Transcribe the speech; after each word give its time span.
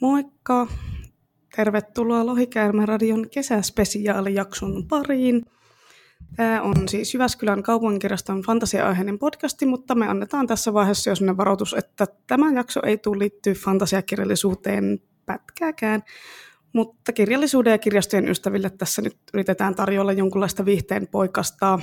Moikka! 0.00 0.66
Tervetuloa 1.56 2.26
Lohikäärmäradion 2.26 3.30
kesäspesiaalijakson 3.30 4.86
pariin. 4.88 5.42
Tämä 6.36 6.62
on 6.62 6.88
siis 6.88 7.14
Jyväskylän 7.14 7.62
kaupunkirjaston 7.62 8.42
fantasia-aiheinen 8.42 9.18
podcasti, 9.18 9.66
mutta 9.66 9.94
me 9.94 10.08
annetaan 10.08 10.46
tässä 10.46 10.72
vaiheessa 10.72 11.10
jo 11.10 11.16
sellainen 11.16 11.36
varoitus, 11.36 11.74
että 11.78 12.06
tämä 12.26 12.52
jakso 12.52 12.80
ei 12.86 12.98
tule 12.98 13.18
liittyä 13.18 13.54
fantasiakirjallisuuteen 13.54 14.98
pätkääkään. 15.26 16.02
Mutta 16.72 17.12
kirjallisuuden 17.12 17.70
ja 17.70 17.78
kirjastojen 17.78 18.28
ystäville 18.28 18.70
tässä 18.70 19.02
nyt 19.02 19.16
yritetään 19.34 19.74
tarjolla 19.74 20.12
jonkunlaista 20.12 20.64
viihteen 20.64 21.08
poikastaa. 21.08 21.80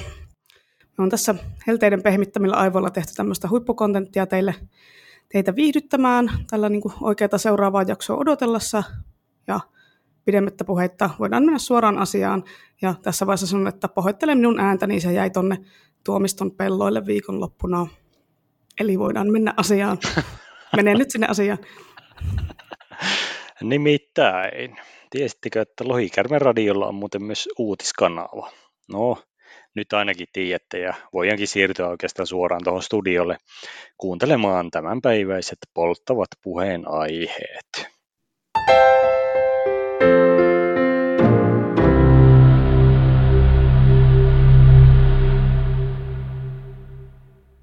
Me 0.98 1.04
on 1.04 1.10
tässä 1.10 1.36
helteiden 1.68 2.04
pehmittämillä 2.04 2.56
aivoilla 2.56 2.90
tehty 2.90 3.14
tämmöistä 3.16 3.50
huippukontenttia 3.50 4.26
teille 4.26 4.56
teitä 5.32 5.56
viihdyttämään 5.56 6.30
tällä 6.50 6.70
niin 6.70 6.82
kuin 6.82 6.94
oikeata 7.02 7.38
seuraavaa 7.38 7.84
jaksoa 7.84 8.18
odotellessa. 8.18 8.84
Ja 9.48 9.60
pidemmittä 10.26 10.64
puheitta 10.66 11.10
voidaan 11.20 11.44
mennä 11.44 11.60
suoraan 11.60 11.98
asiaan. 11.98 12.44
Ja 12.82 12.96
tässä 13.02 13.26
vaiheessa 13.26 13.48
sanon, 13.48 13.68
että 13.68 13.88
pahoittelen 13.88 14.38
minun 14.38 14.60
ääntä, 14.60 14.88
niin 14.88 15.02
se 15.02 15.14
jäi 15.14 15.30
tonne 15.30 15.58
tuomiston 16.04 16.52
pelloille 16.52 17.06
viikonloppuna. 17.06 17.88
Eli 18.80 19.00
voidaan 19.00 19.32
mennä 19.32 19.54
asiaan. 19.58 19.98
Mene 20.76 20.94
nyt 20.94 21.12
sinne 21.12 21.28
asiaan. 21.28 21.58
Nimittäin, 23.62 24.76
tiesittekö, 25.10 25.62
että 25.62 25.88
Lohikärmen 25.88 26.42
radiolla 26.42 26.88
on 26.88 26.96
muuten 26.96 27.24
myös 27.24 27.50
uutiskanava? 27.58 28.52
No, 28.92 29.18
nyt 29.76 29.94
ainakin 29.94 30.28
tiedätte 30.34 30.80
ja 30.80 30.94
voidaankin 31.14 31.48
siirtyä 31.48 31.88
oikeastaan 31.88 32.28
suoraan 32.28 32.64
tuohon 32.64 32.84
studiolle 32.84 33.38
kuuntelemaan 33.98 34.72
tämänpäiväiset 34.72 35.58
polttavat 35.74 36.28
puheenaiheet. 36.44 37.96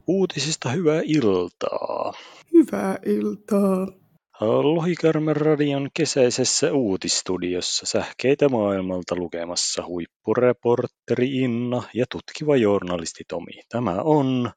Uutisista 0.07 0.69
hyvää 0.69 1.01
iltaa. 1.05 2.13
Hyvää 2.53 2.99
iltaa. 3.07 4.02
Lohikärmen 4.47 5.37
radion 5.37 5.91
kesäisessä 5.95 6.73
uutistudiossa 6.73 7.87
sähkeitä 7.87 8.49
maailmalta 8.49 9.17
lukemassa 9.17 9.87
huippureportteri 9.87 11.37
Inna 11.39 11.83
ja 11.95 12.07
tutkiva 12.11 12.57
journalisti 12.57 13.25
Tomi. 13.29 13.53
Tämä 13.69 13.91
on 14.05 14.51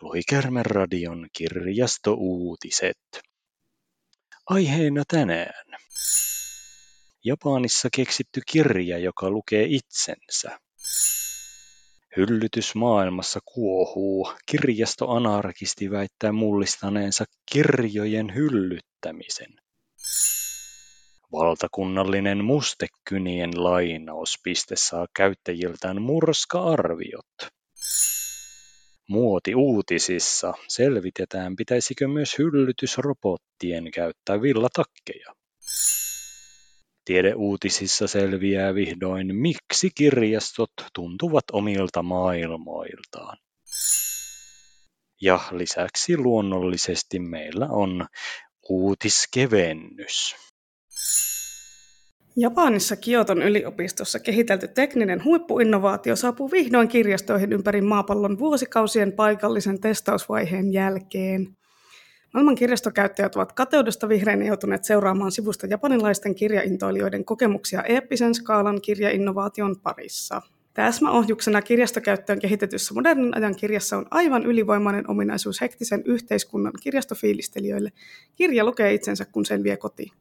Lohikärmen 0.00 0.66
radion 0.66 1.26
kirjastouutiset. 1.32 2.98
Aiheena 4.46 5.02
tänään. 5.08 5.64
Japanissa 7.24 7.88
keksitty 7.96 8.40
kirja, 8.52 8.98
joka 8.98 9.30
lukee 9.30 9.66
itsensä. 9.68 10.58
Hyllytys 12.16 12.74
maailmassa 12.74 13.40
kuohuu. 13.44 14.28
Kirjastoanarkisti 14.46 15.90
väittää 15.90 16.32
mullistaneensa 16.32 17.24
kirjojen 17.52 18.34
hyllyttämisen. 18.34 19.48
Valtakunnallinen 21.32 22.44
mustekynien 22.44 23.50
lainauspiste 23.64 24.76
saa 24.76 25.06
käyttäjiltään 25.16 26.02
murska-arviot. 26.02 27.52
Muoti 29.08 29.54
uutisissa 29.54 30.54
selvitetään, 30.68 31.56
pitäisikö 31.56 32.08
myös 32.08 32.38
hyllytysrobottien 32.38 33.90
käyttää 33.90 34.42
villatakkeja. 34.42 35.41
Tiedeuutisissa 37.04 38.06
selviää 38.06 38.74
vihdoin, 38.74 39.36
miksi 39.36 39.90
kirjastot 39.94 40.70
tuntuvat 40.94 41.44
omilta 41.52 42.02
maailmoiltaan. 42.02 43.38
Ja 45.20 45.40
lisäksi 45.50 46.16
luonnollisesti 46.16 47.18
meillä 47.18 47.68
on 47.70 48.06
uutiskevennys. 48.68 50.36
Japanissa 52.36 52.96
Kioton 52.96 53.42
yliopistossa 53.42 54.20
kehitelty 54.20 54.68
tekninen 54.68 55.24
huippuinnovaatio 55.24 56.16
saapuu 56.16 56.50
vihdoin 56.50 56.88
kirjastoihin 56.88 57.52
ympäri 57.52 57.80
maapallon 57.80 58.38
vuosikausien 58.38 59.12
paikallisen 59.12 59.80
testausvaiheen 59.80 60.72
jälkeen. 60.72 61.56
Maailman 62.32 62.54
kirjastokäyttäjät 62.54 63.36
ovat 63.36 63.52
kateudesta 63.52 64.08
vihreänä 64.08 64.44
joutuneet 64.44 64.84
seuraamaan 64.84 65.32
sivusta 65.32 65.66
japanilaisten 65.66 66.34
kirjaintoilijoiden 66.34 67.24
kokemuksia 67.24 67.82
eeppisen 67.82 68.34
skaalan 68.34 68.80
kirjainnovaation 68.82 69.76
parissa. 69.82 70.42
Täsmäohjuksena 70.74 71.62
kirjastokäyttöön 71.62 72.38
kehitetyssä 72.38 72.94
modernin 72.94 73.36
ajan 73.36 73.56
kirjassa 73.56 73.96
on 73.96 74.06
aivan 74.10 74.46
ylivoimainen 74.46 75.10
ominaisuus 75.10 75.60
hektisen 75.60 76.02
yhteiskunnan 76.04 76.72
kirjastofiilistelijöille. 76.82 77.92
Kirja 78.36 78.64
lukee 78.64 78.94
itsensä, 78.94 79.24
kun 79.24 79.46
sen 79.46 79.62
vie 79.62 79.76
kotiin. 79.76 80.12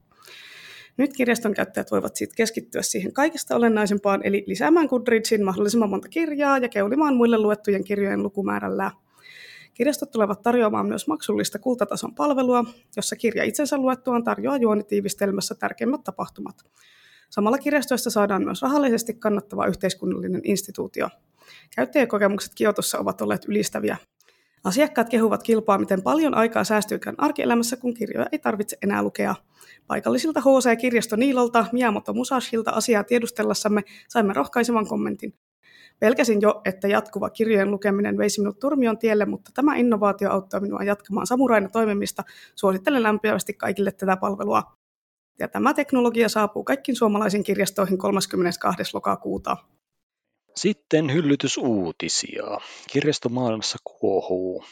Nyt 0.98 1.14
kirjaston 1.14 1.54
käyttäjät 1.54 1.92
voivat 1.92 2.16
sitten 2.16 2.36
keskittyä 2.36 2.82
siihen 2.82 3.14
kaikista 3.14 3.56
olennaisempaan, 3.56 4.22
eli 4.24 4.44
lisäämään 4.48 4.88
Goodreadsin 4.88 5.46
mahdollisimman 5.46 5.90
monta 5.90 6.10
kirjaa 6.10 6.58
ja 6.58 6.70
keulimaan 6.70 7.16
muille 7.16 7.38
luettujen 7.38 7.84
kirjojen 7.84 8.24
lukumäärällä. 8.24 8.92
Kirjastot 9.74 10.12
tulevat 10.12 10.42
tarjoamaan 10.42 10.86
myös 10.86 11.08
maksullista 11.08 11.60
kultatason 11.60 12.16
palvelua, 12.16 12.64
jossa 12.96 13.16
kirja 13.16 13.44
itsensä 13.44 13.78
luettuaan 13.78 14.24
tarjoaa 14.24 14.58
juonitiivistelmässä 14.58 15.56
tärkeimmät 15.56 16.04
tapahtumat. 16.04 16.56
Samalla 17.30 17.58
kirjastoista 17.58 18.10
saadaan 18.10 18.44
myös 18.44 18.62
rahallisesti 18.62 19.14
kannattava 19.14 19.66
yhteiskunnallinen 19.66 20.42
instituutio. 20.44 21.10
Käyttäjäkokemukset 21.76 22.56
Kiotossa 22.56 23.00
ovat 23.00 23.22
olleet 23.22 23.46
ylistäviä. 23.46 23.98
Asiakkaat 24.64 25.10
kehuvat 25.10 25.44
kilpaa, 25.44 25.78
miten 25.78 26.02
paljon 26.02 26.34
aikaa 26.34 26.64
säästyykään 26.64 27.16
arkielämässä, 27.18 27.78
kun 27.78 27.94
kirjoja 27.94 28.28
ei 28.32 28.40
tarvitse 28.40 28.78
enää 28.82 29.04
lukea. 29.04 29.36
Paikallisilta 29.88 30.42
HC-kirjasto 30.42 31.16
Niilolta, 31.16 31.66
Miyamoto 31.72 32.14
Musashilta 32.14 32.72
asiaa 32.72 33.04
tiedustellessamme 33.04 33.84
saimme 34.08 34.34
rohkaisevan 34.34 34.88
kommentin. 34.88 35.34
Pelkäsin 36.02 36.42
jo, 36.42 36.62
että 36.66 36.88
jatkuva 36.88 37.30
kirjojen 37.30 37.72
lukeminen 37.72 38.18
veisi 38.18 38.42
minut 38.42 38.60
turmion 38.60 38.98
tielle, 38.98 39.26
mutta 39.26 39.52
tämä 39.54 39.76
innovaatio 39.76 40.32
auttaa 40.32 40.60
minua 40.60 40.84
jatkamaan 40.84 41.28
samuraina 41.28 41.70
toimimista. 41.70 42.24
Suosittelen 42.56 43.04
lämpimästi 43.04 43.54
kaikille 43.54 43.92
tätä 43.92 44.18
palvelua. 44.18 44.64
Ja 45.40 45.48
tämä 45.48 45.74
teknologia 45.74 46.30
saapuu 46.30 46.64
kaikkiin 46.64 46.96
suomalaisiin 46.96 47.44
kirjastoihin 47.44 47.98
32. 47.98 48.84
lokakuuta. 48.94 49.58
Sitten 50.56 51.14
hyllytysuutisia. 51.14 52.44
Kirjastomaailmassa 52.92 53.78
kuohuu. 53.84 54.64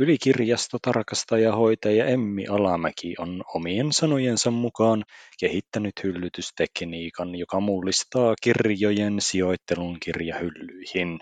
Ylikirjastotarkastajahoitaja 0.00 2.06
Emmi 2.06 2.46
Alamäki 2.46 3.14
on 3.18 3.42
omien 3.54 3.92
sanojensa 3.92 4.50
mukaan 4.50 5.04
kehittänyt 5.40 5.92
hyllytystekniikan, 6.02 7.34
joka 7.34 7.60
mullistaa 7.60 8.34
kirjojen 8.42 9.20
sijoittelun 9.20 9.96
kirjahyllyihin. 10.04 11.18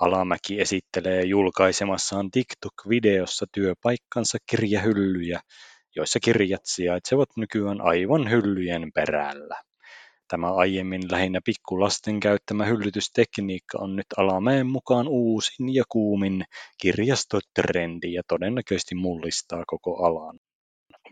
Alamäki 0.00 0.60
esittelee 0.60 1.22
julkaisemassaan 1.22 2.30
TikTok-videossa 2.30 3.46
työpaikkansa 3.52 4.38
kirjahyllyjä, 4.50 5.40
joissa 5.96 6.20
kirjat 6.20 6.62
sijaitsevat 6.64 7.28
nykyään 7.36 7.80
aivan 7.80 8.30
hyllyjen 8.30 8.90
perällä. 8.94 9.69
Tämä 10.30 10.54
aiemmin 10.54 11.02
lähinnä 11.10 11.40
pikkulasten 11.44 12.20
käyttämä 12.20 12.64
hyllytystekniikka 12.64 13.78
on 13.80 13.96
nyt 13.96 14.06
Alameen 14.16 14.66
mukaan 14.66 15.08
uusin 15.08 15.74
ja 15.74 15.84
kuumin 15.88 16.44
kirjastotrendi 16.80 18.12
ja 18.12 18.22
todennäköisesti 18.28 18.94
mullistaa 18.94 19.64
koko 19.66 20.06
alan. 20.06 20.38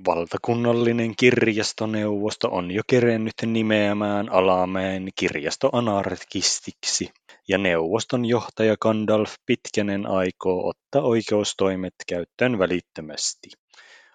Valtakunnallinen 0.06 1.16
kirjastoneuvosto 1.16 2.48
on 2.48 2.70
jo 2.70 2.82
kerennyt 2.90 3.34
nimeämään 3.46 4.32
Alameen 4.32 5.08
kirjastoanarkistiksi, 5.18 7.10
ja 7.48 7.58
neuvoston 7.58 8.24
johtaja 8.24 8.76
Gandalf 8.76 9.34
Pitkänen 9.46 10.06
aikoo 10.06 10.68
ottaa 10.68 11.02
oikeustoimet 11.02 11.94
käyttöön 12.08 12.58
välittömästi. 12.58 13.48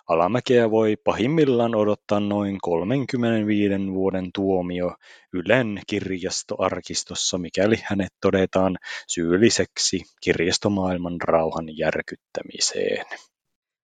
Alamäkeä 0.09 0.71
voi 0.71 0.95
pahimmillaan 1.03 1.75
odottaa 1.75 2.19
noin 2.19 2.57
35 2.61 3.73
vuoden 3.93 4.29
tuomio 4.35 4.95
Ylen 5.33 5.81
kirjastoarkistossa, 5.87 7.37
mikäli 7.37 7.75
hänet 7.83 8.13
todetaan 8.21 8.77
syylliseksi 9.07 10.01
kirjastomaailman 10.23 11.21
rauhan 11.21 11.77
järkyttämiseen. 11.77 13.05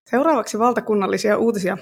Seuraavaksi 0.10 0.60
valtakunnallisia 0.60 1.38
uutisia. 1.38 1.78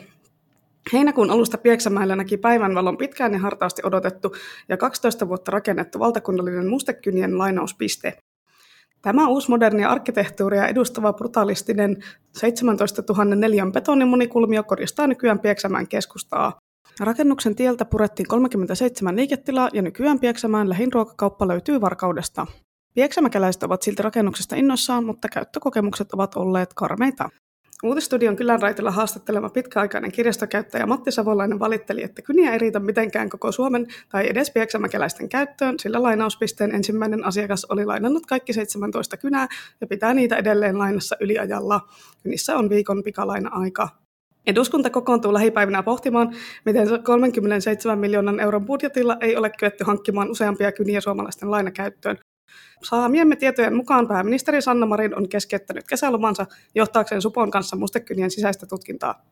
Heinäkuun 0.94 1.30
alusta 1.30 1.58
Pieksämäellä 1.58 2.16
näki 2.16 2.38
päivänvalon 2.38 2.98
pitkään 2.98 3.34
ja 3.34 3.40
hartaasti 3.40 3.82
odotettu 3.86 4.36
ja 4.70 4.78
12 4.78 5.28
vuotta 5.28 5.52
rakennettu 5.52 6.00
valtakunnallinen 6.00 6.68
mustekynien 6.68 7.38
lainauspiste. 7.38 8.18
Tämä 9.02 9.28
uusmodernia 9.28 9.90
arkkitehtuuria 9.90 10.68
edustava 10.68 11.14
brutalistinen 11.14 11.98
17 12.32 13.04
000 13.10 13.26
neliön 13.26 13.72
betonimunikulmio 13.72 14.64
koristaa 14.64 15.08
nykyään 15.08 15.40
Pieksämään 15.40 15.88
keskustaa. 15.88 16.60
Rakennuksen 17.00 17.56
tieltä 17.56 17.86
purettiin 17.86 18.28
37 18.28 19.16
liiketilaa 19.16 19.70
ja 19.74 19.82
nykyään 19.82 20.20
Pieksämään 20.20 20.70
lähin 20.70 20.94
ruokakauppa 20.94 21.48
löytyy 21.48 21.82
Varkaudesta. 21.82 22.48
Pieksämäkeläiset 22.94 23.64
ovat 23.64 23.82
silti 23.82 24.04
rakennuksesta 24.04 24.56
innoissaan, 24.56 25.06
mutta 25.06 25.30
käyttökokemukset 25.30 26.12
ovat 26.12 26.36
olleet 26.36 26.74
karmeita. 26.74 27.30
Uutistudion 27.84 28.36
Kylänraitilla 28.36 28.92
haastattelema 28.92 29.50
pitkäaikainen 29.50 30.12
kirjastokäyttäjä 30.12 30.86
Matti 30.86 31.12
Savolainen 31.12 31.60
valitteli, 31.60 32.04
että 32.04 32.22
kyniä 32.22 32.52
ei 32.52 32.58
riitä 32.58 32.80
mitenkään 32.80 33.30
koko 33.30 33.52
Suomen 33.52 33.88
tai 34.10 34.30
edes 34.30 34.52
pieksämäkeläisten 34.52 35.30
käyttöön, 35.30 35.80
sillä 35.80 36.04
lainauspisteen 36.04 36.76
ensimmäinen 36.76 37.26
asiakas 37.26 37.66
oli 37.66 37.86
lainannut 37.86 38.26
kaikki 38.26 38.54
17 38.54 39.18
kynää 39.18 39.48
ja 39.82 39.88
pitää 39.88 40.14
niitä 40.14 40.36
edelleen 40.36 40.78
lainassa 40.78 41.16
yliajalla. 41.20 41.82
Kynissä 42.24 42.58
on 42.58 42.70
viikon 42.70 43.04
pikalaina-aika. 43.04 43.90
Eduskunta 44.48 44.90
kokoontuu 44.90 45.34
lähipäivinä 45.34 45.84
pohtimaan, 45.84 46.36
miten 46.66 47.04
37 47.04 48.00
miljoonan 48.00 48.40
euron 48.40 48.66
budjetilla 48.66 49.18
ei 49.22 49.36
ole 49.36 49.52
kyetty 49.60 49.84
hankkimaan 49.84 50.32
useampia 50.32 50.72
kyniä 50.72 51.02
suomalaisten 51.02 51.52
lainakäyttöön. 51.52 52.18
Saamiemme 52.84 53.36
tietojen 53.36 53.76
mukaan 53.76 54.08
pääministeri 54.08 54.62
Sanna 54.62 54.86
Marin 54.86 55.16
on 55.16 55.30
keskeyttänyt 55.30 55.88
kesälomansa 55.88 56.46
johtaakseen 56.76 57.22
Supon 57.22 57.52
kanssa 57.52 57.76
mustekynien 57.76 58.32
sisäistä 58.32 58.66
tutkintaa. 58.66 59.26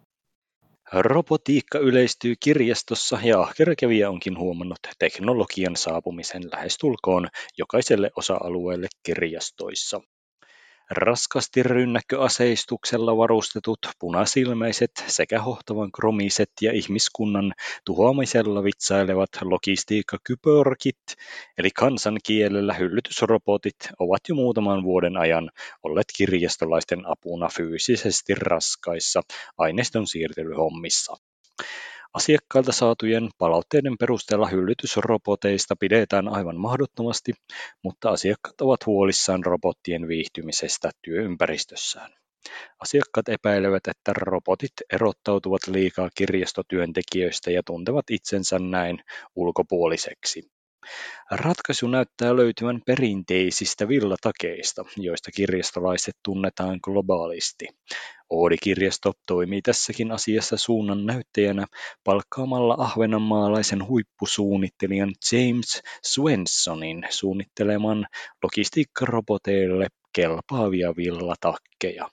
Robotiikka 0.94 1.80
yleistyy 1.80 2.36
kirjastossa 2.40 3.20
ja 3.24 3.42
ahkera 3.42 3.74
onkin 4.10 4.38
huomannut 4.38 4.80
teknologian 5.00 5.76
saapumisen 5.76 6.44
lähestulkoon 6.52 7.28
jokaiselle 7.58 8.12
osa-alueelle 8.16 8.88
kirjastoissa. 9.04 10.02
Raskasti 10.92 11.64
rynnäkköaseistuksella 11.64 13.18
varustetut 13.18 13.80
punasilmäiset 14.00 14.92
sekä 15.08 15.42
hohtavan 15.42 15.92
kromiset 15.92 16.52
ja 16.62 16.72
ihmiskunnan 16.72 17.54
tuhoamisella 17.86 18.64
vitsailevat 18.64 19.30
logistiikkakyborgit 19.42 21.02
eli 21.58 21.70
kansankielellä 21.72 22.74
hyllytysrobotit 22.74 23.76
ovat 24.00 24.22
jo 24.30 24.36
muutaman 24.36 24.84
vuoden 24.84 25.18
ajan 25.18 25.52
olleet 25.84 26.08
kirjastolaisten 26.18 27.06
apuna 27.06 27.50
fyysisesti 27.50 28.36
raskaissa 28.36 29.22
aineiston 29.58 30.08
siirtelyhommissa. 30.08 31.18
Asiakkailta 32.16 32.72
saatujen 32.72 33.30
palautteiden 33.38 33.98
perusteella 34.00 34.48
hyllytysroboteista 34.48 35.76
pidetään 35.80 36.28
aivan 36.28 36.58
mahdottomasti, 36.58 37.34
mutta 37.84 38.10
asiakkaat 38.10 38.62
ovat 38.62 38.86
huolissaan 38.86 39.46
robottien 39.46 40.08
viihtymisestä 40.08 40.92
työympäristössään. 41.02 42.12
Asiakkaat 42.80 43.30
epäilevät, 43.30 43.88
että 43.88 44.14
robotit 44.14 44.74
erottautuvat 44.94 45.68
liikaa 45.68 46.10
kirjastotyöntekijöistä 46.18 47.52
ja 47.52 47.64
tuntevat 47.66 48.06
itsensä 48.10 48.60
näin 48.60 49.00
ulkopuoliseksi. 49.36 50.55
Ratkaisu 51.32 51.88
näyttää 51.88 52.36
löytyvän 52.36 52.82
perinteisistä 52.86 53.88
villatakeista, 53.88 54.86
joista 54.98 55.32
kirjastolaiset 55.32 56.16
tunnetaan 56.24 56.80
globaalisti. 56.84 57.68
Oodi-kirjasto 58.30 59.14
toimii 59.26 59.62
tässäkin 59.62 60.12
asiassa 60.12 60.58
suunnan 60.58 61.06
näyttäjänä 61.06 61.66
palkkaamalla 62.04 62.76
ahvenanmaalaisen 62.78 63.88
huippusuunnittelijan 63.88 65.14
James 65.32 65.82
Swensonin 66.04 67.04
suunnitteleman 67.10 68.06
logistiikkaroboteille 68.44 69.88
kelpaavia 70.14 70.94
villatakkeja. 70.98 72.10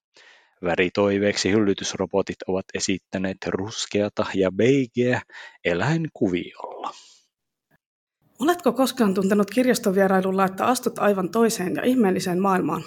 Väritoiveeksi 0.65 1.51
hyllytysrobotit 1.51 2.37
ovat 2.47 2.65
esittäneet 2.75 3.37
ruskeata 3.47 4.27
ja 4.35 4.53
beigeä 4.53 5.23
eläinkuviolla. 5.65 6.91
Oletko 8.43 8.73
koskaan 8.73 9.15
tuntenut 9.15 9.51
kirjastovierailulla, 9.51 10.45
että 10.45 10.67
astut 10.67 10.99
aivan 10.99 11.31
toiseen 11.31 11.75
ja 11.75 11.85
ihmeelliseen 11.85 12.41
maailmaan? 12.41 12.83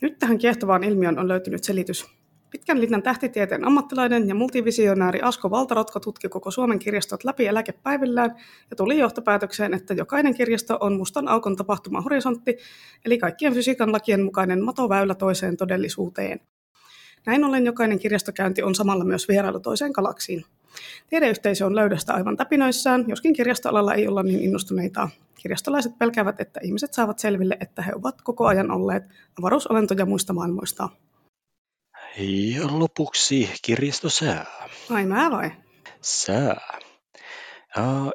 Nyt 0.00 0.18
tähän 0.18 0.38
kiehtovaan 0.38 0.84
ilmiön 0.84 1.18
on 1.18 1.28
löytynyt 1.28 1.64
selitys. 1.64 2.06
Pitkän 2.50 2.80
linjan 2.80 3.02
tähtitieteen 3.02 3.64
ammattilainen 3.64 4.28
ja 4.28 4.34
multivisionääri 4.34 5.20
Asko 5.22 5.50
Valtarotko 5.50 6.00
tutki 6.00 6.28
koko 6.28 6.50
Suomen 6.50 6.78
kirjastot 6.78 7.24
läpi 7.24 7.46
eläkepäivillään 7.46 8.30
ja 8.70 8.76
tuli 8.76 8.98
johtopäätökseen, 8.98 9.74
että 9.74 9.94
jokainen 9.94 10.34
kirjasto 10.34 10.78
on 10.80 10.96
mustan 10.96 11.28
aukon 11.28 11.56
tapahtuma 11.56 12.00
horisontti, 12.00 12.56
eli 13.04 13.18
kaikkien 13.18 13.54
fysiikan 13.54 13.92
lakien 13.92 14.24
mukainen 14.24 14.64
matoväylä 14.64 15.14
toiseen 15.14 15.56
todellisuuteen. 15.56 16.40
Näin 17.26 17.44
ollen 17.44 17.66
jokainen 17.66 17.98
kirjastokäynti 17.98 18.62
on 18.62 18.74
samalla 18.74 19.04
myös 19.04 19.28
vierailu 19.28 19.60
toiseen 19.60 19.90
galaksiin. 19.94 20.44
Tiedeyhteisö 21.10 21.66
on 21.66 21.76
löydöstä 21.76 22.14
aivan 22.14 22.36
täpinoissaan, 22.36 23.04
joskin 23.08 23.32
kirjastoalalla 23.32 23.94
ei 23.94 24.08
olla 24.08 24.22
niin 24.22 24.40
innostuneita. 24.40 25.08
Kirjastolaiset 25.42 25.98
pelkäävät, 25.98 26.40
että 26.40 26.60
ihmiset 26.62 26.94
saavat 26.94 27.18
selville, 27.18 27.56
että 27.60 27.82
he 27.82 27.92
ovat 27.94 28.22
koko 28.22 28.46
ajan 28.46 28.70
olleet 28.70 29.02
avaruusolentoja 29.38 30.06
muista 30.06 30.32
maailmoista. 30.32 30.88
Ja 32.54 32.66
lopuksi 32.78 33.50
kirjastosää. 33.62 34.46
Ai 34.90 35.06
mä 35.06 35.30
vai? 35.30 35.50
Sää. 36.00 36.78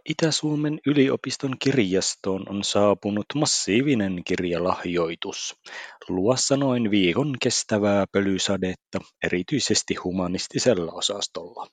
Itä-Suomen 0.05 0.79
yliopiston 0.85 1.55
kirjastoon 1.59 2.49
on 2.49 2.63
saapunut 2.63 3.25
massiivinen 3.35 4.21
kirjalahjoitus. 4.25 5.55
Luossa 6.09 6.57
noin 6.57 6.91
viikon 6.91 7.35
kestävää 7.41 8.05
pölysadetta, 8.11 8.99
erityisesti 9.23 9.95
humanistisella 9.95 10.91
osastolla. 10.91 11.67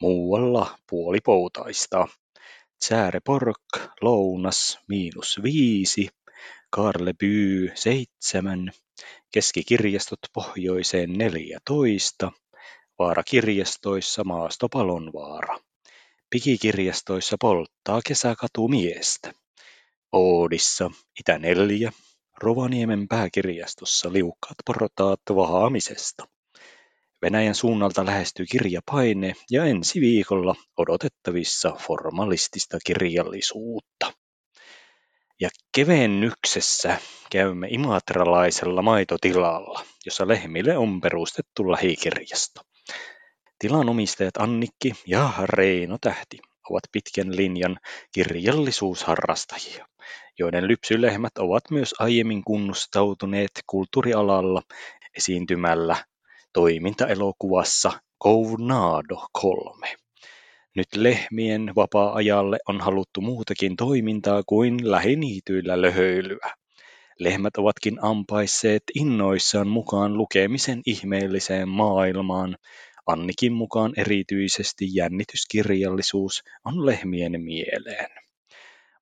Muualla 0.00 0.78
puolipoutaista. 0.90 2.08
Säärepork, 2.84 3.62
lounas, 4.00 4.78
miinus 4.88 5.40
viisi, 5.42 6.08
Karleby 6.70 7.72
seitsemän, 7.74 8.72
keskikirjastot 9.32 10.18
pohjoiseen 10.32 11.12
neljätoista, 11.12 12.32
vaarakirjastoissa 12.98 14.24
maastopalonvaara. 14.24 15.58
Pikikirjastoissa 16.30 17.36
polttaa 17.40 18.00
kesäkatu 18.08 18.68
miestä. 18.68 19.32
Oodissa 20.12 20.90
Itä 21.20 21.38
neljä, 21.38 21.92
Rovaniemen 22.42 23.08
pääkirjastossa 23.08 24.12
liukkaat 24.12 24.56
portaat 24.66 25.20
vahaamisesta. 25.34 26.33
Venäjän 27.24 27.54
suunnalta 27.54 28.06
lähestyy 28.06 28.46
kirjapaine 28.50 29.34
ja 29.50 29.64
ensi 29.64 30.00
viikolla 30.00 30.54
odotettavissa 30.76 31.70
formalistista 31.70 32.78
kirjallisuutta. 32.86 34.12
Ja 35.40 35.48
kevennyksessä 35.74 36.98
käymme 37.30 37.66
imatralaisella 37.70 38.82
maitotilalla, 38.82 39.84
jossa 40.06 40.28
lehmille 40.28 40.76
on 40.76 41.00
perustettu 41.00 41.70
lähikirjasto. 41.70 42.60
Tilan 43.58 43.88
omistajat 43.88 44.36
Annikki 44.36 44.92
ja 45.06 45.32
Reino 45.44 45.98
Tähti 46.00 46.38
ovat 46.70 46.84
pitkän 46.92 47.36
linjan 47.36 47.78
kirjallisuusharrastajia, 48.14 49.86
joiden 50.38 50.68
lypsylehmät 50.68 51.38
ovat 51.38 51.70
myös 51.70 51.94
aiemmin 51.98 52.44
kunnostautuneet 52.44 53.50
kulttuurialalla 53.66 54.62
esiintymällä 55.16 55.96
toimintaelokuvassa 56.54 57.92
Kounado 58.18 59.26
3. 59.32 59.86
Nyt 60.76 60.88
lehmien 60.96 61.72
vapaa-ajalle 61.76 62.58
on 62.68 62.80
haluttu 62.80 63.20
muutakin 63.20 63.76
toimintaa 63.76 64.42
kuin 64.46 64.90
lähiniityillä 64.90 65.82
löhöilyä. 65.82 66.50
Lehmät 67.18 67.56
ovatkin 67.56 68.04
ampaisseet 68.04 68.82
innoissaan 68.94 69.68
mukaan 69.68 70.16
lukemisen 70.16 70.82
ihmeelliseen 70.86 71.68
maailmaan. 71.68 72.56
Annikin 73.06 73.52
mukaan 73.52 73.92
erityisesti 73.96 74.84
jännityskirjallisuus 74.94 76.42
on 76.64 76.86
lehmien 76.86 77.42
mieleen. 77.42 78.23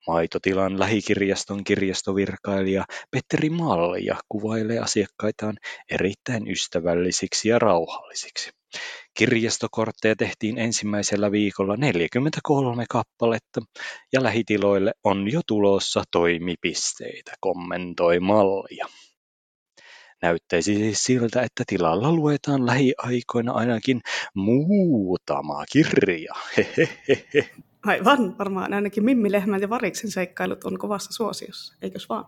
Maitotilan 0.07 0.79
lähikirjaston 0.79 1.65
kirjastovirkailija 1.65 2.85
Petteri 3.11 3.51
Malja 3.51 4.17
kuvailee 4.29 4.79
asiakkaitaan 4.79 5.57
erittäin 5.91 6.51
ystävällisiksi 6.51 7.49
ja 7.49 7.59
rauhallisiksi. 7.59 8.51
Kirjastokortteja 9.15 10.17
tehtiin 10.17 10.59
ensimmäisellä 10.59 11.33
viikolla 11.33 11.77
43 11.77 12.85
kappaletta 12.91 13.61
ja 14.13 14.23
lähitiloille 14.23 14.93
on 15.05 15.33
jo 15.33 15.41
tulossa 15.47 16.03
toimipisteitä, 16.11 17.33
kommentoi 17.41 18.21
Malja. 18.21 18.87
Näyttäisi 20.23 20.75
siis 20.75 21.05
siltä, 21.05 21.43
että 21.43 21.65
tilalla 21.67 22.13
luetaan 22.13 22.67
lähiaikoina 22.67 23.53
ainakin 23.53 24.01
muutama 24.35 25.65
kirja. 25.73 26.35
Hehehehe. 26.57 27.51
Aivan, 27.87 28.39
varmaan 28.39 28.75
ainakin 28.75 29.05
Mimmi 29.05 29.33
Lehmän 29.33 29.61
ja 29.61 29.71
Variksen 29.71 30.11
seikkailut 30.11 30.65
on 30.65 30.79
kovassa 30.79 31.13
suosiossa, 31.13 31.75
eikös 31.83 32.09
vaan? 32.09 32.25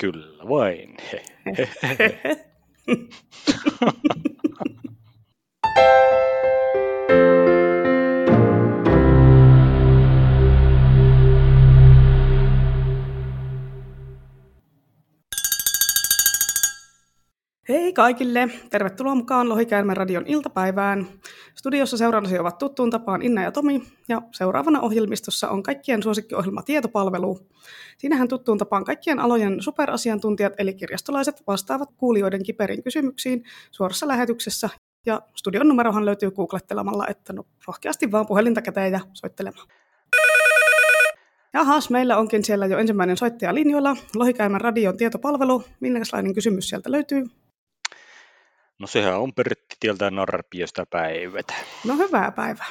Kyllä 0.00 0.48
vain. 0.48 0.96
Hei 1.12 1.22
kaikille! 17.96 18.48
Tervetuloa 18.70 19.14
mukaan 19.14 19.48
Lohikäärmen 19.48 19.96
radion 19.96 20.26
iltapäivään. 20.26 21.06
Studiossa 21.54 21.96
seurannasi 21.96 22.38
ovat 22.38 22.58
tuttuun 22.58 22.90
tapaan 22.90 23.22
Inna 23.22 23.42
ja 23.42 23.52
Tomi, 23.52 23.82
ja 24.08 24.22
seuraavana 24.32 24.80
ohjelmistossa 24.80 25.48
on 25.48 25.62
kaikkien 25.62 26.02
suosikkiohjelma 26.02 26.62
Tietopalvelu. 26.62 27.38
Siinähän 27.98 28.28
tuttuun 28.28 28.58
tapaan 28.58 28.84
kaikkien 28.84 29.18
alojen 29.18 29.62
superasiantuntijat 29.62 30.52
eli 30.58 30.74
kirjastolaiset 30.74 31.42
vastaavat 31.46 31.88
kuulijoiden 31.96 32.42
kiperin 32.42 32.82
kysymyksiin 32.82 33.44
suorassa 33.70 34.08
lähetyksessä, 34.08 34.68
ja 35.06 35.22
studion 35.34 35.68
numerohan 35.68 36.04
löytyy 36.04 36.30
googlettelemalla, 36.30 37.06
että 37.08 37.32
no 37.32 37.46
rohkeasti 37.68 38.12
vaan 38.12 38.26
puhelinta 38.26 38.62
käteen 38.62 38.92
ja 38.92 39.00
soittelemaan. 39.12 39.68
Jahas, 41.52 41.90
meillä 41.90 42.16
onkin 42.16 42.44
siellä 42.44 42.66
jo 42.66 42.78
ensimmäinen 42.78 43.16
soittaja 43.16 43.54
linjoilla. 43.54 43.96
Lohikäymän 44.16 44.60
radion 44.60 44.96
tietopalvelu. 44.96 45.64
Minkälainen 45.80 46.34
kysymys 46.34 46.68
sieltä 46.68 46.92
löytyy? 46.92 47.26
No 48.78 48.86
sehän 48.86 49.20
on 49.20 49.34
Pertti 49.34 49.76
tieltä 49.80 50.10
Narpiosta 50.10 50.84
päivät. 50.90 51.46
No 51.84 51.96
hyvää 51.96 52.32
päivää. 52.32 52.66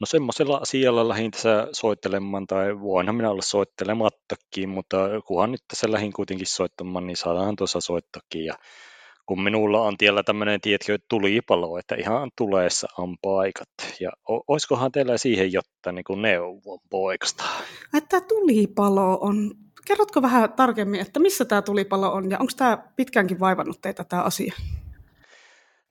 No 0.00 0.06
semmoisella 0.06 0.56
asialla 0.56 1.08
lähdin 1.08 1.30
tässä 1.30 1.68
soittelemaan, 1.72 2.46
tai 2.46 2.80
voinhan 2.80 3.14
minä 3.16 3.30
olla 3.30 3.42
soittelemattakin, 3.42 4.68
mutta 4.68 4.96
kunhan 5.26 5.52
nyt 5.52 5.60
tässä 5.68 5.92
lähdin 5.92 6.12
kuitenkin 6.12 6.46
soittamaan, 6.46 7.06
niin 7.06 7.16
saadaan 7.16 7.56
tuossa 7.56 7.80
soittakin. 7.80 8.44
Ja 8.44 8.54
kun 9.26 9.42
minulla 9.42 9.80
on 9.80 9.96
tiellä 9.96 10.22
tämmöinen, 10.22 10.60
tiedätkö, 10.60 10.98
tulipalo, 11.08 11.78
että 11.78 11.94
ihan 11.94 12.30
tuleessa 12.36 12.88
on 12.98 13.16
paikat. 13.22 13.68
Ja 14.00 14.10
olisikohan 14.48 14.92
teillä 14.92 15.18
siihen 15.18 15.52
jotta 15.52 15.92
niin 15.92 16.04
kuin 16.04 16.22
neuvon 16.22 16.78
poikasta? 16.90 17.44
Että 17.96 18.20
tulipalo 18.20 19.18
on 19.20 19.50
Kerrotko 19.86 20.22
vähän 20.22 20.52
tarkemmin, 20.52 21.00
että 21.00 21.20
missä 21.20 21.44
tämä 21.44 21.62
tulipalo 21.62 22.12
on 22.12 22.30
ja 22.30 22.38
onko 22.38 22.52
tämä 22.56 22.78
pitkäänkin 22.96 23.40
vaivannut 23.40 23.80
teitä 23.82 24.04
tämä 24.04 24.22
asia? 24.22 24.54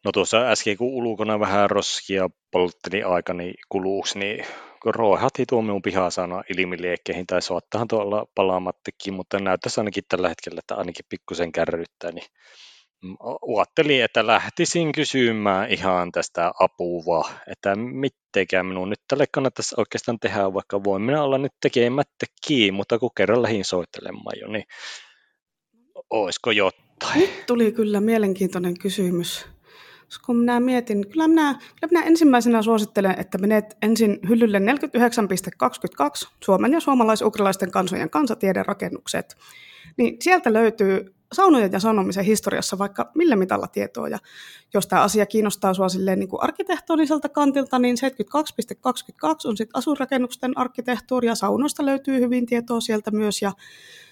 No 0.06 0.12
tuossa 0.12 0.38
äsken 0.38 0.78
kun 0.78 0.88
ulkona 0.88 1.40
vähän 1.40 1.70
roskia 1.70 2.30
poltteli 2.52 3.04
aikani 3.04 3.54
kuluuksi, 3.70 4.20
niin 4.20 4.46
kun 4.84 4.96
roihatti 4.96 5.46
tuo 5.46 5.62
minun 5.62 5.82
pihasana 5.82 6.44
ilmiliekkeihin, 6.58 7.28
tai 7.28 7.42
saattahan 7.42 7.88
tuolla 7.88 8.26
palaamattekin, 8.36 9.14
mutta 9.14 9.40
näyttäisi 9.40 9.80
ainakin 9.80 10.04
tällä 10.10 10.30
hetkellä, 10.30 10.60
että 10.60 10.76
ainakin 10.76 11.06
pikkusen 11.10 11.52
kärryttää, 11.52 12.12
niin 12.12 12.28
Uottelin, 13.42 14.04
että 14.04 14.28
lähtisin 14.28 14.92
kysymään 14.92 15.72
ihan 15.72 16.12
tästä 16.12 16.52
apua, 16.60 17.30
että 17.48 17.76
mitteikään 17.76 18.66
minun 18.66 18.90
nyt 18.90 19.00
tälle 19.08 19.26
kannattaisi 19.32 19.76
oikeastaan 19.78 20.20
tehdä, 20.20 20.54
vaikka 20.54 20.84
voin 20.84 21.02
minä 21.02 21.24
olla 21.24 21.38
nyt 21.38 21.54
tekemättäkin, 21.62 22.74
mutta 22.74 23.00
kun 23.00 23.10
kerran 23.18 23.42
lähdin 23.42 23.66
soittelemaan 23.66 24.40
jo, 24.42 24.48
niin 24.48 24.64
olisiko 26.10 26.52
jotain? 26.52 27.20
Nyt 27.20 27.46
tuli 27.48 27.72
kyllä 27.72 28.02
mielenkiintoinen 28.02 28.80
kysymys. 28.80 29.46
Kun 30.26 30.38
minä 30.38 30.60
mietin, 30.60 31.10
kyllä 31.10 31.28
minä, 31.28 31.54
kyllä 31.54 31.92
minä 31.92 32.04
ensimmäisenä 32.04 32.62
suosittelen, 32.62 33.16
että 33.20 33.38
menet 33.38 33.78
ensin 33.82 34.20
hyllylle 34.30 34.60
49.22 34.60 36.30
Suomen 36.44 36.74
ja 36.74 36.80
suomalais-ukrilaisten 36.80 37.72
kansojen 37.72 38.10
kansatiederakennukset. 38.10 39.38
Niin 39.98 40.18
sieltä 40.20 40.54
löytyy 40.54 41.14
saunojen 41.34 41.72
ja 41.72 41.80
sanomisen 41.80 42.26
historiassa 42.26 42.78
vaikka 42.78 43.12
millä 43.16 43.36
mitalla 43.36 43.68
tietoa. 43.68 44.08
Ja 44.08 44.20
jos 44.74 44.88
tämä 44.88 45.02
asia 45.02 45.26
kiinnostaa 45.26 45.74
sinua 45.74 45.90
silleen 45.90 46.20
niin 46.20 46.30
kuin 46.30 46.44
arkkitehtoniselta 46.44 47.30
kantilta, 47.30 47.80
niin 47.80 47.96
72.22 47.96 49.50
on 49.50 49.58
sitten 49.58 50.58
arkkitehtuuri 50.58 51.28
ja 51.28 51.36
saunoista 51.36 51.86
löytyy 51.86 52.20
hyvin 52.20 52.46
tietoa 52.46 52.82
sieltä 52.82 53.12
myös. 53.12 53.42
Ja 53.42 53.52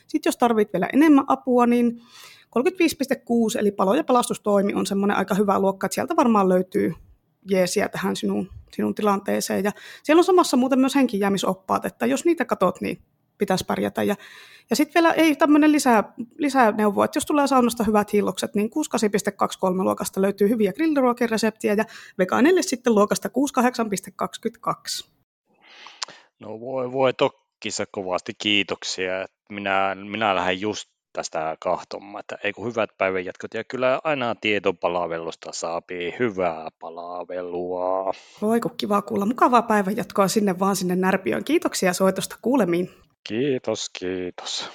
sitten 0.08 0.30
jos 0.30 0.38
tarvit 0.38 0.74
vielä 0.74 0.90
enemmän 0.94 1.26
apua, 1.28 1.68
niin 1.68 2.02
35.6 2.50 3.60
eli 3.60 3.72
palo- 3.72 3.96
ja 3.96 4.04
pelastustoimi 4.04 4.74
on 4.74 4.86
semmoinen 4.86 5.18
aika 5.18 5.36
hyvä 5.36 5.60
luokka, 5.60 5.88
että 5.88 5.96
sieltä 5.96 6.16
varmaan 6.16 6.50
löytyy 6.50 6.94
jeesiä 7.50 7.90
tähän 7.90 8.16
sinun, 8.16 8.50
sinun 8.76 8.96
tilanteeseen. 8.96 9.64
Ja 9.64 9.72
siellä 10.04 10.20
on 10.20 10.24
samassa 10.24 10.58
muuten 10.58 10.80
myös 10.80 10.96
henkijäämisoppaat, 10.96 11.86
että 11.86 12.06
jos 12.06 12.26
niitä 12.26 12.46
katot, 12.46 12.82
niin 12.82 13.02
pitäisi 13.38 13.66
pärjätä. 13.66 14.04
Ja, 14.04 14.16
ja 14.70 14.76
sitten 14.76 15.04
vielä 15.04 15.14
ei 15.14 15.36
tämmöinen 15.36 15.72
lisää, 15.72 16.14
lisää 16.38 16.72
neuvo, 16.72 17.04
että 17.04 17.18
jos 17.18 17.26
tulee 17.26 17.48
saunasta 17.48 17.84
hyvät 17.84 18.14
hiillokset, 18.14 18.56
niin 18.56 18.70
68.23 18.70 19.84
luokasta 19.84 20.22
löytyy 20.22 20.50
hyviä 20.50 20.74
grilliruokien 20.74 21.30
reseptiä 21.30 21.74
ja 21.74 21.86
vegaanille 22.18 22.62
sitten 22.62 22.96
luokasta 22.96 23.30
68.22. 25.04 25.10
No 26.40 26.60
voi, 26.60 26.92
voi 26.92 27.14
toki 27.14 27.70
kovasti 27.92 28.34
kiitoksia. 28.38 29.26
Minä, 29.50 29.96
minä 29.96 30.36
lähden 30.36 30.62
just 30.62 30.90
tästä 31.18 31.58
kahtomaan, 31.60 32.20
että 32.20 32.38
ei 32.44 32.54
kun 32.54 32.68
hyvät 32.68 32.90
päivänjatkot 32.98 33.54
ja 33.54 33.64
kyllä 33.64 34.02
aina 34.04 34.36
tietopalvelusta 34.36 35.52
saapii 35.52 36.16
hyvää 36.20 36.70
palvelua. 36.80 38.12
Voi 38.42 38.60
kun 38.60 38.78
kiva 38.78 39.02
kuulla. 39.02 39.26
Mukavaa 39.26 39.62
päivänjatkoa 39.62 40.28
sinne 40.28 40.60
vaan 40.60 40.76
sinne 40.76 40.96
Närpiöön. 40.96 41.44
Kiitoksia 41.44 41.94
soitosta 41.94 42.36
kuulemiin. 42.42 42.90
Kiitos, 43.28 43.90
kiitos. 44.00 44.70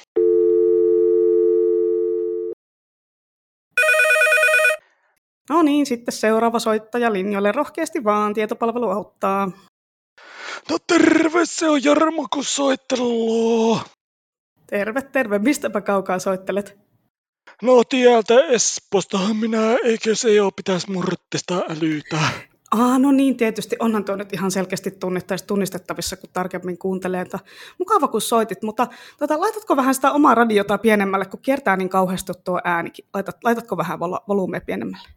No 5.51 5.63
niin, 5.63 5.87
sitten 5.87 6.13
seuraava 6.13 6.59
soittaja 6.59 7.13
linjoille 7.13 7.53
rohkeasti 7.53 8.05
vaan, 8.05 8.35
tietopalvelu 8.35 8.91
auttaa. 8.91 9.51
No 10.71 10.79
terve, 10.87 11.41
se 11.45 11.69
on 11.69 11.85
Jarmo, 11.85 12.27
kun 12.33 12.45
soitteloo. 12.45 13.81
Terve, 14.73 15.03
terve. 15.03 15.39
Mistäpä 15.39 15.81
kaukaa 15.81 16.19
soittelet? 16.19 16.79
No 17.63 17.85
tieltä 17.85 18.35
Espostahan 18.35 19.37
minä, 19.37 19.77
eikö 19.85 20.15
se 20.15 20.35
jo 20.35 20.51
pitäisi 20.51 20.91
murttista 20.91 21.63
älytä? 21.69 22.19
Ah, 22.77 23.01
no 23.01 23.13
niin, 23.13 23.37
tietysti 23.37 23.77
onhan 23.79 24.05
tuo 24.05 24.17
nyt 24.17 24.33
ihan 24.33 24.51
selkeästi 24.51 24.91
tunnistettavissa, 25.47 26.17
kun 26.17 26.31
tarkemmin 26.33 26.79
kuuntelee. 26.79 27.27
Mukava, 27.79 28.09
kun 28.09 28.21
soitit, 28.21 28.63
mutta 28.63 28.87
tota, 29.19 29.41
laitatko 29.41 29.77
vähän 29.77 29.95
sitä 29.95 30.13
omaa 30.13 30.35
radiota 30.35 30.79
pienemmälle, 30.79 31.27
kun 31.27 31.41
kiertää 31.43 31.77
niin 31.77 31.89
kauheasti 31.89 32.33
tuo 32.45 32.61
äänikin. 32.65 33.05
Laitat, 33.15 33.37
laitatko 33.45 33.77
vähän 33.77 33.99
vol- 33.99 34.25
volyymia 34.29 34.61
pienemmälle? 34.61 35.09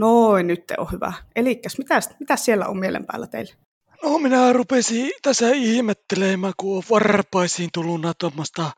Noin, 0.00 0.46
nyt 0.46 0.66
te 0.66 0.74
on 0.78 0.86
hyvä. 0.92 1.12
Eli 1.36 1.60
mitäs, 1.78 2.10
mitäs 2.20 2.44
siellä 2.44 2.66
on 2.66 2.78
mielen 2.78 3.06
päällä 3.06 3.26
teille? 3.26 3.54
No 4.02 4.18
minä 4.18 4.52
rupesin 4.52 5.10
tässä 5.22 5.50
ihmettelemään, 5.50 6.52
kun 6.56 6.76
on 6.76 6.82
varpaisiin 6.90 7.70
tullut 7.74 8.00
tuommoista 8.18 8.70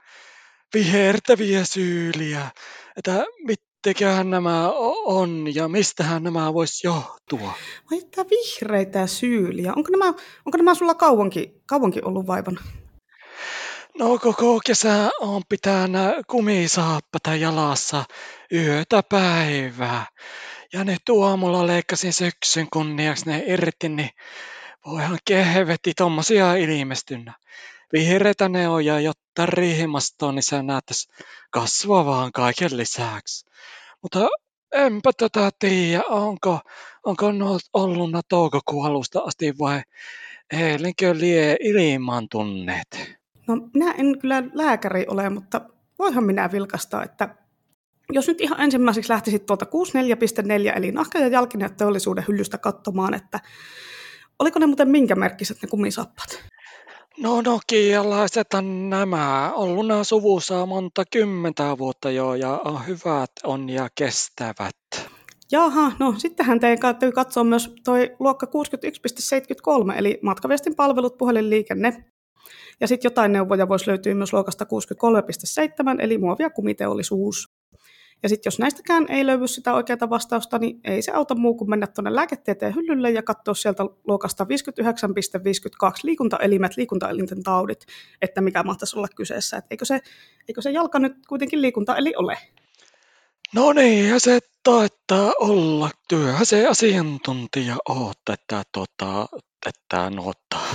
vihertäviä 0.75 1.65
syyliä. 1.65 2.50
Että 2.97 3.25
mit, 3.47 3.61
mitteköhän 3.87 4.31
nämä 4.31 4.73
on 5.05 5.55
ja 5.55 5.69
mistähän 5.69 6.23
nämä 6.23 6.55
voisi 6.55 6.87
johtua? 6.87 7.53
Vai 7.91 7.99
että 7.99 8.25
vihreitä 8.31 9.07
syyliä. 9.07 9.73
Onko 9.77 9.91
nämä, 9.91 10.07
onko 10.47 10.57
nämä 10.57 10.75
sulla 10.75 10.95
kauankin, 10.95 11.62
kauankin 11.67 12.05
ollut 12.05 12.27
vaivan? 12.27 12.59
No 13.99 14.19
koko 14.19 14.61
kesä 14.67 15.11
on 15.21 15.43
pitänyt 15.49 16.15
kumisaappata 16.27 17.35
jalassa 17.35 18.05
yötä 18.53 19.03
päivää. 19.03 20.07
Ja 20.73 20.85
nyt 20.85 21.03
aamulla 21.25 21.67
leikkasin 21.67 22.12
syksyn 22.12 22.67
kunniaksi 22.73 23.27
ne 23.27 23.45
irti, 23.47 23.89
niin 23.89 24.11
voihan 24.87 25.19
kehvetti 25.25 25.93
tommosia 25.97 26.55
ilmestynnä. 26.55 27.35
Vihreitä 27.93 28.49
ne 28.49 28.69
on 28.69 28.85
ja 28.85 29.01
jotta 29.01 29.47
riihimastoon, 29.47 30.35
niin 30.35 30.43
se 30.43 30.63
näyttäisi 30.63 31.09
kasvavaan 31.51 32.33
kaiken 32.33 32.77
lisäksi. 32.77 33.47
Mutta 34.03 34.29
enpä 34.73 35.11
tätä 35.17 35.51
tiedä, 35.59 36.03
onko, 36.09 36.61
onko 37.05 37.27
ollut 37.73 38.11
toukokuun 38.29 38.87
alusta 38.87 39.21
asti 39.21 39.59
vai 39.59 39.83
eilinkö 40.53 41.15
lie 41.19 41.57
tunneet? 42.31 43.19
No 43.47 43.57
minä 43.75 43.93
en 43.99 44.19
kyllä 44.19 44.43
lääkäri 44.55 45.07
ole, 45.09 45.31
mutta 45.31 45.61
voihan 45.99 46.25
minä 46.25 46.53
vilkastaa, 46.53 47.05
että 47.05 47.35
jos 48.13 48.29
nyt 48.29 48.41
ihan 48.41 48.61
ensimmäiseksi 48.61 49.11
lähtisit 49.11 49.47
tuolta 49.47 49.67
64.4 49.67 50.77
eli 50.77 50.93
nahka- 50.93 51.19
ja 51.19 51.29
jalkinen 51.29 51.75
teollisuuden 51.77 52.25
hyllystä 52.29 52.59
katsomaan, 52.59 53.15
että 53.15 53.41
oliko 54.41 54.59
ne 54.59 54.67
muuten 54.67 54.89
minkä 54.91 55.15
merkkiset 55.15 55.63
ne 55.63 55.69
kumisappat? 55.69 56.45
No 57.19 57.43
nokialaiset 57.43 58.55
on 58.55 58.91
nämä. 58.91 59.53
Ollut 59.55 59.87
nämä 59.87 60.05
suvussa 60.05 60.67
monta 60.67 61.05
kymmentä 61.13 61.79
vuotta 61.79 62.11
jo 62.11 62.35
ja 62.35 62.61
hyvät 62.87 63.31
on 63.45 63.71
ja 63.71 63.89
kestävät. 63.95 64.77
Jaha, 65.53 65.93
no 65.99 66.15
sittenhän 66.19 66.61
teidän 66.61 66.79
täytyy 66.79 67.13
katsoa 67.13 67.45
myös 67.45 67.75
toi 67.85 68.17
luokka 68.19 68.47
61.73, 68.47 69.95
eli 69.97 70.19
matkaviestin 70.23 70.75
palvelut, 70.75 71.19
puhelinliikenne. 71.19 72.05
Ja 72.81 72.89
sitten 72.89 73.09
jotain 73.09 73.33
neuvoja 73.33 73.69
voisi 73.69 73.89
löytyä 73.89 74.15
myös 74.15 74.33
luokasta 74.33 74.65
63.7, 75.95 76.01
eli 76.01 76.19
muovia 76.19 76.51
kumiteollisuus. 76.51 77.60
Ja 78.23 78.29
sitten 78.29 78.50
jos 78.50 78.59
näistäkään 78.59 79.07
ei 79.09 79.27
löydy 79.27 79.49
sitä 79.49 79.75
oikeaa 79.75 80.11
vastausta, 80.11 80.59
niin 80.59 80.81
ei 80.85 81.03
se 81.03 81.12
auta 81.12 81.35
muu 81.35 81.55
kuin 81.55 81.71
mennä 81.71 81.87
tuonne 81.87 82.15
lääketieteen 82.15 82.75
hyllylle 82.75 83.11
ja 83.11 83.23
katsoa 83.23 83.55
sieltä 83.55 83.83
luokasta 84.07 84.45
59.52 84.45 84.49
liikuntaelimet, 86.03 86.77
liikuntaelinten 86.77 87.43
taudit, 87.43 87.87
että 88.23 88.41
mikä 88.41 88.62
mahtaisi 88.62 88.99
olla 88.99 89.09
kyseessä. 89.17 89.57
Et 89.57 89.65
eikö, 89.71 89.85
se, 89.85 90.00
eikö 90.49 90.62
se 90.62 90.71
jalka 90.71 90.99
nyt 90.99 91.12
kuitenkin 91.29 91.62
liikuntaeli 91.62 92.12
ole? 92.17 92.39
No 93.55 93.73
niin, 93.73 94.21
se 94.21 94.39
taitaa 94.62 95.33
olla 95.41 95.91
työhön 96.09 96.47
se 96.47 96.67
asiantuntija 96.67 97.77
oot, 97.89 98.19
että, 98.33 98.62
tota, 98.73 99.27
että 99.67 100.11
nuottaa. 100.11 100.67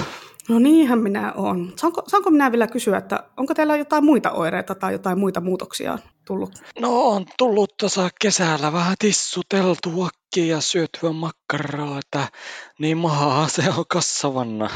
No 0.50 0.60
niinhän 0.60 1.00
minä 1.00 1.34
olen. 1.34 1.74
Saanko, 1.75 2.04
saanko 2.08 2.32
minä 2.32 2.52
vielä 2.52 2.68
kysyä, 2.68 2.98
että 2.98 3.24
onko 3.38 3.54
teillä 3.54 3.75
jotain 3.75 4.06
muita 4.06 4.32
oireita 4.32 4.75
tai 4.75 4.94
jotain 4.94 5.20
muita 5.20 5.42
muutoksia 5.42 5.98
tullut? 6.25 6.64
No 6.80 7.02
on 7.08 7.25
tullut 7.38 7.78
tuossa 7.78 8.10
kesällä 8.22 8.74
vähän 8.74 8.96
tissuteltua 9.00 10.10
ja 10.36 10.62
syötyä 10.62 11.12
makkaraa, 11.12 12.00
että 12.00 12.28
niin 12.80 12.98
mahaa 12.98 13.48
se 13.48 13.64
on 13.78 13.86
kassavanna. 13.90 14.70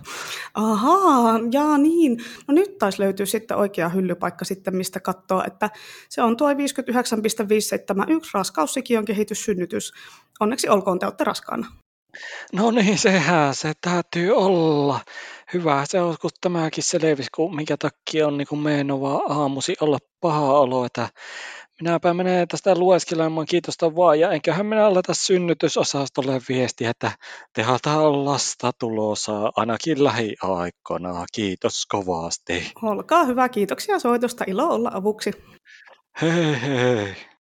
Ahaa, 0.54 1.40
jaa 1.52 1.78
niin. 1.78 2.24
No 2.48 2.54
nyt 2.54 2.78
taisi 2.78 3.00
löytyä 3.00 3.26
sitten 3.26 3.56
oikea 3.56 3.88
hyllypaikka 3.88 4.44
sitten, 4.44 4.76
mistä 4.76 5.00
katsoa, 5.00 5.44
että 5.44 5.70
se 6.08 6.22
on 6.22 6.36
tuo 6.36 6.56
59,571 6.56 8.30
raskaussikion 8.34 9.04
kehityssynnytys. 9.04 9.92
Onneksi 10.40 10.68
olkoon 10.68 10.98
te 10.98 11.06
olette 11.06 11.24
raskaana. 11.24 11.66
No 12.52 12.70
niin, 12.70 12.98
sehän 12.98 13.54
se 13.54 13.72
täytyy 13.80 14.30
olla. 14.30 15.00
Hyvä 15.54 15.84
se 15.86 16.00
on, 16.00 16.16
kun 16.20 16.30
tämäkin 16.40 16.84
selvisi, 16.84 17.28
kun 17.34 17.56
mikä 17.56 17.76
takia 17.76 18.26
on 18.26 18.38
niin 18.38 18.58
meinova 18.62 19.22
aamusi 19.28 19.74
olla 19.80 19.98
paha 20.20 20.60
olo, 20.60 20.84
että 20.84 21.08
minäpä 21.80 22.14
menen 22.14 22.48
tästä 22.48 22.74
lueskelemaan, 22.74 23.46
kiitosta 23.46 23.96
vaan, 23.96 24.20
ja 24.20 24.32
enköhän 24.32 24.66
minä 24.66 24.86
aleta 24.86 25.14
synnytysosastolle 25.14 26.40
viestiä, 26.48 26.90
että 26.90 27.12
tehalta 27.52 28.00
on 28.00 28.24
lasta 28.24 28.70
tulossa 28.78 29.52
ainakin 29.56 30.04
lähiaikoina. 30.04 31.26
Kiitos 31.32 31.86
kovasti. 31.88 32.72
Olkaa 32.82 33.24
hyvä, 33.24 33.48
kiitoksia 33.48 33.98
soitosta, 33.98 34.44
ilo 34.46 34.68
olla 34.68 34.90
avuksi. 34.94 35.30
Hei 36.22 36.60
hei. 36.62 37.31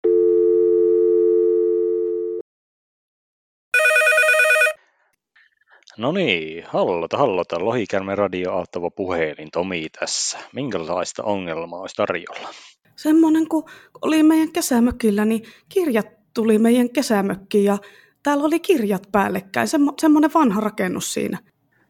No 5.98 6.12
niin, 6.12 6.64
hallota, 6.68 7.18
hallota, 7.18 7.66
Lohikärmen 7.66 8.18
radio 8.18 8.52
auttava 8.52 8.90
puhelin, 8.92 9.52
Tomi 9.52 9.90
tässä. 10.00 10.40
Minkälaista 10.54 11.24
ongelmaa 11.24 11.80
olisi 11.80 11.96
tarjolla? 11.96 12.50
Semmoinen, 12.96 13.48
kun 13.48 13.64
oli 14.02 14.24
meidän 14.24 14.52
kesämökillä, 14.52 15.26
niin 15.26 15.44
kirjat 15.70 16.08
tuli 16.34 16.60
meidän 16.60 16.90
kesämökkiin 16.90 17.66
ja 17.66 17.78
täällä 18.24 18.44
oli 18.44 18.60
kirjat 18.60 19.04
päällekkäin, 19.12 19.68
semmo, 19.68 19.94
semmoinen 20.02 20.34
vanha 20.34 20.62
rakennus 20.62 21.14
siinä. 21.14 21.38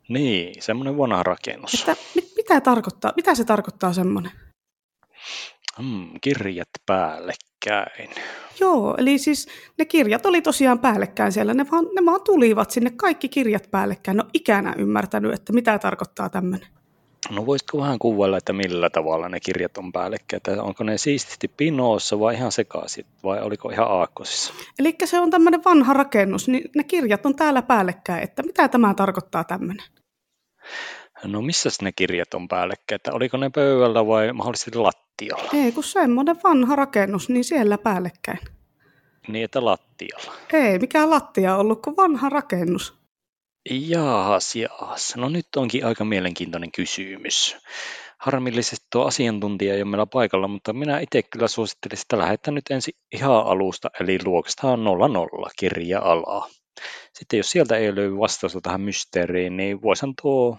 Niin, 0.10 0.62
semmoinen 0.63 0.98
vanha 0.98 1.24
rakennus. 1.24 1.74
Että 1.74 1.96
mit, 2.15 2.31
mitä, 2.36 2.62
tarkoittaa, 2.62 3.13
mitä 3.15 3.36
se 3.36 3.43
tarkoittaa 3.43 3.93
semmoinen? 3.93 4.31
Hmm, 5.77 6.10
kirjat 6.22 6.70
päällekkäin. 6.86 7.50
Joo, 8.59 8.95
eli 8.97 9.17
siis 9.17 9.47
ne 9.77 9.85
kirjat 9.85 10.25
oli 10.25 10.41
tosiaan 10.41 10.79
päällekkäin 10.79 11.31
siellä, 11.31 11.53
ne 11.53 11.65
vaan, 11.71 11.85
ne 11.85 12.05
vaan 12.05 12.21
tulivat 12.21 12.71
sinne 12.71 12.91
kaikki 12.95 13.29
kirjat 13.29 13.71
päällekkäin. 13.71 14.17
No 14.17 14.23
ikänä 14.33 14.75
ymmärtänyt, 14.77 15.33
että 15.33 15.53
mitä 15.53 15.79
tarkoittaa 15.79 16.29
tämmöinen. 16.29 16.67
No 17.29 17.45
voisitko 17.45 17.77
vähän 17.77 17.99
kuvailla, 17.99 18.37
että 18.37 18.53
millä 18.53 18.89
tavalla 18.89 19.29
ne 19.29 19.39
kirjat 19.39 19.77
on 19.77 19.91
päällekkäin? 19.91 20.37
Että 20.37 20.63
onko 20.63 20.83
ne 20.83 20.97
siististi 20.97 21.47
pinoossa 21.47 22.19
vai 22.19 22.35
ihan 22.35 22.51
sekaisin 22.51 23.05
vai 23.23 23.41
oliko 23.41 23.69
ihan 23.69 23.87
aakkosissa? 23.91 24.53
Eli 24.79 24.95
se 25.05 25.19
on 25.19 25.29
tämmöinen 25.31 25.63
vanha 25.63 25.93
rakennus, 25.93 26.47
niin 26.47 26.69
ne 26.75 26.83
kirjat 26.83 27.25
on 27.25 27.35
täällä 27.35 27.61
päällekkäin, 27.61 28.23
että 28.23 28.43
mitä 28.43 28.67
tämä 28.67 28.93
tarkoittaa 28.93 29.43
tämmöinen? 29.43 29.85
No 31.25 31.42
missä 31.42 31.70
ne 31.81 31.92
kirjat 31.92 32.34
on 32.34 32.48
päällekkäin? 32.48 32.96
Että 32.96 33.14
oliko 33.14 33.38
ne 33.38 33.50
pöydällä 33.50 34.07
vai 34.07 34.34
mahdollisesti 34.34 34.75
lattialla? 34.75 35.50
Ei, 35.53 35.72
kun 35.72 35.84
semmoinen 35.84 36.40
vanha 36.44 36.75
rakennus, 36.75 37.29
niin 37.29 37.44
siellä 37.44 37.77
päällekkäin. 37.77 38.40
Niin, 39.27 39.46
että 39.46 39.66
lattialla. 39.66 40.34
Ei, 40.53 40.79
mikä 40.79 41.10
lattia 41.10 41.55
ollut, 41.55 41.81
kuin 41.81 41.98
vanha 41.98 42.29
rakennus. 42.29 42.94
Jaahas, 43.70 44.55
jaahas. 44.55 45.16
No 45.16 45.29
nyt 45.29 45.48
onkin 45.55 45.86
aika 45.86 46.05
mielenkiintoinen 46.05 46.72
kysymys. 46.72 47.57
Harmillisesti 48.18 48.86
tuo 48.92 49.05
asiantuntija 49.05 49.74
ei 49.74 49.81
ole 49.81 49.90
meillä 49.90 50.05
paikalla, 50.05 50.48
mutta 50.48 50.74
minä 50.74 51.00
itse 51.00 51.24
kyllä 51.24 51.48
suosittelisin, 51.48 52.03
että 52.03 52.18
lähdetään 52.18 52.55
nyt 52.55 52.72
ensin 52.72 52.94
ihan 53.12 53.46
alusta, 53.46 53.90
eli 54.00 54.18
luokasta 54.25 54.77
00 54.77 55.50
kirja-alaa. 55.60 56.48
Sitten 57.14 57.38
jos 57.38 57.50
sieltä 57.51 57.77
ei 57.77 57.96
löydy 57.96 58.18
vastausta 58.18 58.62
tähän 58.62 58.81
mysteeriin, 58.81 59.57
niin 59.57 59.81
voisihan 59.81 60.14
tuo 60.22 60.57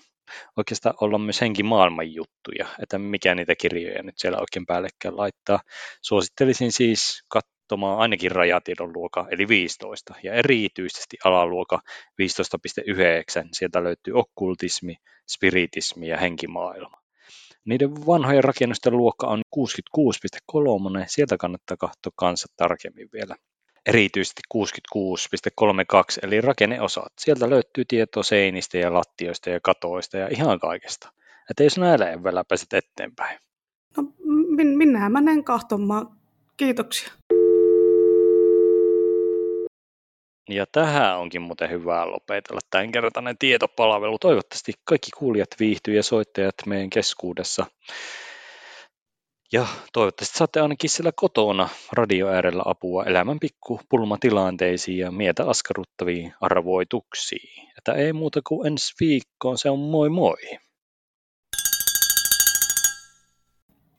oikeastaan 0.56 0.94
olla 1.00 1.18
myös 1.18 1.40
henkimaailman 1.40 2.14
juttuja, 2.14 2.66
että 2.82 2.98
mikä 2.98 3.34
niitä 3.34 3.54
kirjoja 3.54 4.02
nyt 4.02 4.18
siellä 4.18 4.38
oikein 4.38 4.66
päällekkäin 4.66 5.16
laittaa. 5.16 5.60
Suosittelisin 6.02 6.72
siis 6.72 7.24
katsomaan 7.28 7.98
ainakin 7.98 8.30
rajatiedon 8.30 8.92
luoka, 8.94 9.26
eli 9.30 9.48
15, 9.48 10.14
ja 10.22 10.34
erityisesti 10.34 11.16
alaluoka 11.24 11.80
15.9. 12.22 13.48
Sieltä 13.52 13.84
löytyy 13.84 14.14
okkultismi, 14.14 14.96
spiritismi 15.28 16.08
ja 16.08 16.16
henkimaailma. 16.16 17.02
Niiden 17.64 18.06
vanhojen 18.06 18.44
rakennusten 18.44 18.96
luokka 18.96 19.26
on 19.26 19.42
66.3, 19.56 21.04
sieltä 21.06 21.36
kannattaa 21.36 21.76
katsoa 21.76 22.12
kanssa 22.16 22.48
tarkemmin 22.56 23.08
vielä 23.12 23.36
erityisesti 23.86 24.42
66.32 24.54 26.18
eli 26.22 26.40
rakenneosat. 26.40 27.12
Sieltä 27.18 27.50
löytyy 27.50 27.84
tietoa 27.88 28.22
seinistä 28.22 28.78
ja 28.78 28.94
lattioista 28.94 29.50
ja 29.50 29.60
katoista 29.60 30.16
ja 30.16 30.28
ihan 30.30 30.60
kaikesta. 30.60 31.12
Että 31.50 31.64
jos 31.64 31.78
näillä 31.78 32.10
eväillä 32.10 32.44
pääset 32.48 32.72
eteenpäin. 32.72 33.38
No 33.96 34.02
min- 34.56 34.76
minä 34.76 35.08
menen 35.08 35.44
kahtomaan. 35.44 36.06
Kiitoksia. 36.56 37.12
Ja 40.48 40.66
tähän 40.72 41.18
onkin 41.18 41.42
muuten 41.42 41.70
hyvä 41.70 42.10
lopetella 42.10 42.60
tämänkertainen 42.70 43.38
tietopalvelu. 43.38 44.18
Toivottavasti 44.18 44.72
kaikki 44.84 45.10
kuulijat 45.18 45.48
viihtyy 45.60 45.94
ja 45.94 46.02
soittajat 46.02 46.54
meidän 46.66 46.90
keskuudessa. 46.90 47.66
Ja 49.52 49.66
toivottavasti 49.92 50.38
saatte 50.38 50.60
ainakin 50.60 50.90
siellä 50.90 51.12
kotona 51.16 51.68
radio 51.92 52.28
äärellä 52.28 52.62
apua 52.66 53.04
elämän 53.04 53.40
pikku 53.40 53.80
pulmatilanteisiin 53.88 54.98
ja 54.98 55.10
mieltä 55.10 55.44
askarruttaviin 55.44 56.34
arvoituksiin. 56.40 57.68
Että 57.78 57.92
ei 57.92 58.12
muuta 58.12 58.40
kuin 58.48 58.66
ensi 58.66 58.94
viikkoon, 59.00 59.58
se 59.58 59.70
on 59.70 59.78
moi 59.78 60.10
moi! 60.10 60.58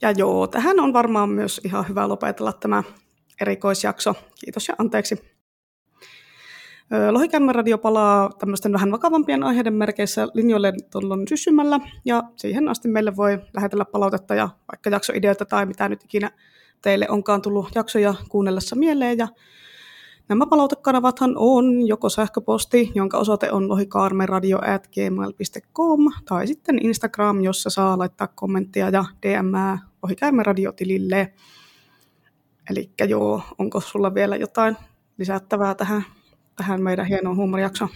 Ja 0.01 0.11
joo, 0.11 0.47
tähän 0.47 0.79
on 0.79 0.93
varmaan 0.93 1.29
myös 1.29 1.61
ihan 1.63 1.87
hyvä 1.89 2.07
lopetella 2.07 2.53
tämä 2.53 2.83
erikoisjakso. 3.41 4.15
Kiitos 4.45 4.67
ja 4.67 4.75
anteeksi. 4.77 5.32
Lohikärmen 7.11 7.55
radio 7.55 7.77
palaa 7.77 8.29
tämmöisten 8.39 8.73
vähän 8.73 8.91
vakavampien 8.91 9.43
aiheiden 9.43 9.73
merkeissä 9.73 10.27
linjoille 10.33 10.73
tuolloin 10.91 11.27
syssymällä, 11.27 11.79
ja 12.05 12.23
siihen 12.35 12.69
asti 12.69 12.87
meille 12.87 13.15
voi 13.15 13.39
lähetellä 13.53 13.85
palautetta 13.85 14.35
ja 14.35 14.49
vaikka 14.71 14.89
jaksoideoita 14.89 15.45
tai 15.45 15.65
mitä 15.65 15.89
nyt 15.89 16.03
ikinä 16.03 16.31
teille 16.81 17.05
onkaan 17.09 17.41
tullut 17.41 17.69
jaksoja 17.75 18.13
kuunnellessa 18.29 18.75
mieleen, 18.75 19.17
ja 19.17 19.27
Nämä 20.29 20.45
palautekanavathan 20.45 21.33
on 21.35 21.87
joko 21.87 22.09
sähköposti, 22.09 22.91
jonka 22.95 23.17
osoite 23.17 23.51
on 23.51 23.69
lohikaarmeradio.gmail.com 23.69 25.99
tai 26.25 26.47
sitten 26.47 26.85
Instagram, 26.85 27.41
jossa 27.41 27.69
saa 27.69 27.97
laittaa 27.97 28.27
kommenttia 28.27 28.89
ja 28.89 29.05
DM 29.21 29.53
lohikäärmeradiotilille. 30.03 31.33
Eli 32.69 32.91
joo, 33.07 33.41
onko 33.57 33.81
sulla 33.81 34.13
vielä 34.13 34.35
jotain 34.35 34.77
lisättävää 35.17 35.75
tähän 35.75 36.05
tähän 36.55 36.81
meidän 36.81 37.05
hienoon 37.05 37.37
huumorijaksoon? 37.37 37.89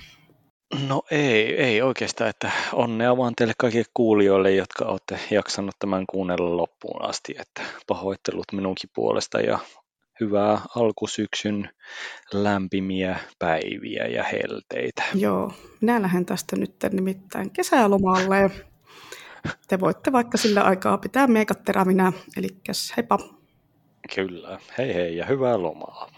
No 0.87 1.01
ei, 1.11 1.55
ei 1.55 1.81
oikeastaan, 1.81 2.29
että 2.29 2.51
onnea 2.73 3.17
vaan 3.17 3.33
teille 3.35 3.53
kaikille 3.57 3.85
kuulijoille, 3.93 4.51
jotka 4.51 4.85
olette 4.85 5.19
jaksanut 5.31 5.75
tämän 5.79 6.05
kuunnella 6.09 6.57
loppuun 6.57 7.01
asti, 7.01 7.35
että 7.39 7.61
pahoittelut 7.87 8.45
minunkin 8.51 8.89
puolesta 8.95 9.39
ja 9.39 9.59
hyvää 10.19 10.61
alkusyksyn 10.75 11.69
lämpimiä 12.33 13.19
päiviä 13.39 14.07
ja 14.07 14.23
helteitä. 14.23 15.03
Joo, 15.13 15.51
minä 15.81 16.01
lähden 16.01 16.25
tästä 16.25 16.55
nyt 16.55 16.75
nimittäin 16.91 17.51
kesälomalle. 17.51 18.51
Te 19.67 19.79
voitte 19.79 20.11
vaikka 20.11 20.37
sillä 20.37 20.61
aikaa 20.61 20.97
pitää 20.97 21.27
meikat 21.27 21.63
terävinä, 21.63 22.13
eli 22.37 22.47
heippa. 22.97 23.17
Kyllä, 24.15 24.59
hei 24.77 24.93
hei 24.93 25.17
ja 25.17 25.25
hyvää 25.25 25.61
lomaa. 25.61 26.09